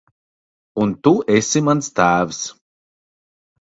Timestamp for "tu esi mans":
1.07-1.91